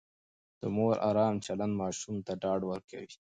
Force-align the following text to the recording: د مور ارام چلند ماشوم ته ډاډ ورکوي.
د 0.61 0.63
مور 0.75 0.95
ارام 1.09 1.35
چلند 1.45 1.73
ماشوم 1.81 2.15
ته 2.25 2.33
ډاډ 2.41 2.61
ورکوي. 2.71 3.15